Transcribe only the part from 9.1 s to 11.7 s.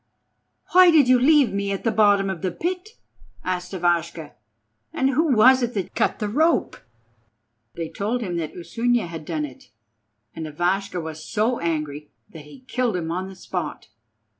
done it, and Ivashka was so